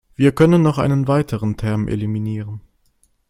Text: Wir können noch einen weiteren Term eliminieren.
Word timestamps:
Wir 0.15 0.31
können 0.31 0.63
noch 0.63 0.79
einen 0.79 1.07
weiteren 1.07 1.57
Term 1.57 1.87
eliminieren. 1.87 2.61